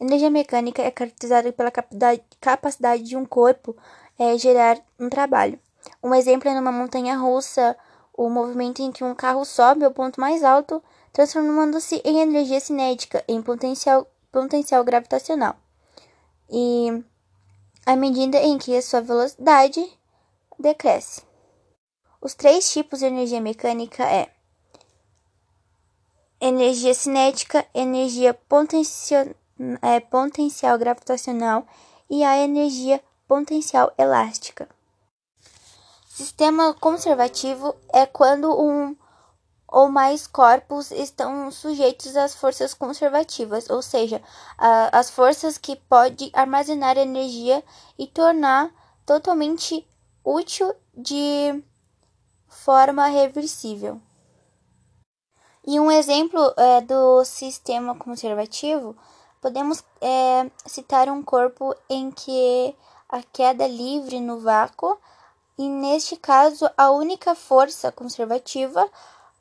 Energia 0.00 0.30
mecânica 0.30 0.82
é 0.82 0.90
caracterizada 0.90 1.52
pela 1.52 1.70
capacidade 2.40 3.02
de 3.02 3.16
um 3.16 3.24
corpo 3.24 3.76
é, 4.18 4.36
gerar 4.36 4.78
um 4.98 5.08
trabalho. 5.08 5.58
Um 6.02 6.14
exemplo 6.14 6.48
é 6.48 6.54
numa 6.54 6.72
montanha 6.72 7.16
russa, 7.16 7.76
o 8.12 8.28
movimento 8.28 8.80
em 8.80 8.92
que 8.92 9.04
um 9.04 9.14
carro 9.14 9.44
sobe 9.44 9.84
ao 9.84 9.90
ponto 9.90 10.20
mais 10.20 10.42
alto, 10.42 10.82
transformando-se 11.12 12.00
em 12.04 12.20
energia 12.20 12.60
cinética, 12.60 13.24
em 13.28 13.42
potencial, 13.42 14.06
potencial 14.30 14.84
gravitacional. 14.84 15.56
E 16.50 17.02
à 17.86 17.96
medida 17.96 18.38
em 18.38 18.58
que 18.58 18.76
a 18.76 18.82
sua 18.82 19.00
velocidade 19.00 19.84
decresce. 20.58 21.22
Os 22.20 22.34
três 22.34 22.70
tipos 22.72 23.00
de 23.00 23.06
energia 23.06 23.40
mecânica 23.40 24.04
é 24.04 24.28
energia 26.40 26.94
cinética, 26.94 27.66
energia 27.74 28.32
potencial, 28.32 29.26
é, 29.82 30.00
potencial 30.00 30.78
gravitacional 30.78 31.66
e 32.08 32.22
a 32.24 32.38
energia 32.38 33.02
potencial 33.26 33.92
elástica. 33.98 34.68
Sistema 36.08 36.74
conservativo 36.74 37.74
é 37.92 38.06
quando 38.06 38.48
um 38.60 38.96
ou 39.66 39.88
mais 39.88 40.26
corpos 40.26 40.92
estão 40.92 41.50
sujeitos 41.50 42.16
às 42.16 42.32
forças 42.32 42.72
conservativas, 42.72 43.68
ou 43.68 43.82
seja, 43.82 44.22
a, 44.56 44.96
as 44.96 45.10
forças 45.10 45.58
que 45.58 45.74
podem 45.74 46.30
armazenar 46.32 46.96
energia 46.96 47.64
e 47.98 48.06
tornar 48.06 48.70
totalmente 49.04 49.84
útil 50.24 50.72
de 50.96 51.60
forma 52.46 53.06
reversível. 53.06 54.00
E 55.66 55.80
um 55.80 55.90
exemplo 55.90 56.54
é, 56.56 56.80
do 56.82 57.24
sistema 57.24 57.96
conservativo, 57.96 58.96
podemos 59.44 59.84
é, 60.00 60.50
citar 60.64 61.10
um 61.10 61.22
corpo 61.22 61.76
em 61.90 62.10
que 62.10 62.74
a 63.06 63.22
queda 63.22 63.66
livre 63.66 64.18
no 64.18 64.40
vácuo 64.40 64.98
e 65.58 65.68
neste 65.68 66.16
caso 66.16 66.66
a 66.78 66.90
única 66.90 67.34
força 67.34 67.92
conservativa 67.92 68.88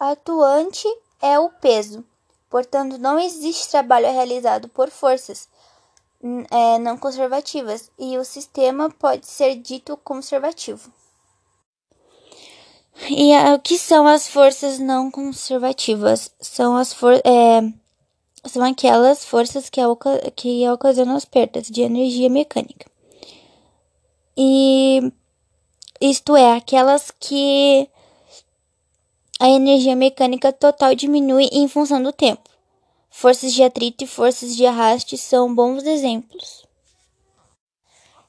atuante 0.00 0.88
é 1.20 1.38
o 1.38 1.50
peso. 1.50 2.04
Portanto, 2.50 2.98
não 2.98 3.16
existe 3.16 3.70
trabalho 3.70 4.06
realizado 4.06 4.68
por 4.68 4.90
forças 4.90 5.48
é, 6.50 6.80
não 6.80 6.98
conservativas 6.98 7.88
e 7.96 8.18
o 8.18 8.24
sistema 8.24 8.90
pode 8.90 9.28
ser 9.28 9.54
dito 9.54 9.96
conservativo. 9.98 10.92
E 13.08 13.32
o 13.54 13.60
que 13.60 13.78
são 13.78 14.08
as 14.08 14.26
forças 14.26 14.80
não 14.80 15.12
conservativas? 15.12 16.34
São 16.40 16.76
as 16.76 16.92
for 16.92 17.14
é, 17.24 17.72
são 18.44 18.64
aquelas 18.64 19.24
forças 19.24 19.70
que, 19.70 19.80
que 20.34 20.68
ocasionam 20.68 21.16
as 21.16 21.24
perdas 21.24 21.68
de 21.68 21.82
energia 21.82 22.28
mecânica. 22.28 22.90
E 24.36 25.12
isto 26.00 26.36
é, 26.36 26.56
aquelas 26.56 27.10
que 27.10 27.88
a 29.38 29.48
energia 29.48 29.94
mecânica 29.94 30.52
total 30.52 30.94
diminui 30.94 31.48
em 31.52 31.68
função 31.68 32.02
do 32.02 32.12
tempo. 32.12 32.48
Forças 33.10 33.52
de 33.52 33.62
atrito 33.62 34.04
e 34.04 34.06
forças 34.06 34.56
de 34.56 34.64
arraste 34.64 35.18
são 35.18 35.54
bons 35.54 35.84
exemplos. 35.84 36.64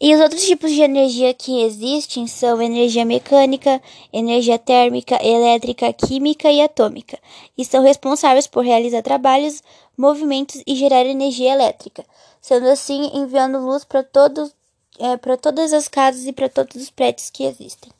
E 0.00 0.12
os 0.14 0.20
outros 0.20 0.44
tipos 0.44 0.72
de 0.72 0.82
energia 0.82 1.32
que 1.32 1.62
existem 1.62 2.26
são 2.26 2.60
energia 2.60 3.04
mecânica, 3.04 3.80
energia 4.12 4.58
térmica, 4.58 5.24
elétrica, 5.24 5.92
química 5.92 6.50
e 6.50 6.60
atômica, 6.60 7.18
e 7.56 7.64
são 7.64 7.82
responsáveis 7.82 8.46
por 8.46 8.64
realizar 8.64 9.02
trabalhos, 9.02 9.62
movimentos 9.96 10.62
e 10.66 10.74
gerar 10.74 11.06
energia 11.06 11.52
elétrica, 11.52 12.04
sendo 12.40 12.68
assim 12.68 13.10
enviando 13.14 13.64
luz 13.64 13.84
para 13.84 14.02
todos 14.02 14.52
é, 14.98 15.16
para 15.16 15.36
todas 15.36 15.72
as 15.72 15.88
casas 15.88 16.26
e 16.26 16.32
para 16.32 16.48
todos 16.48 16.76
os 16.76 16.90
prédios 16.90 17.30
que 17.30 17.44
existem. 17.44 17.90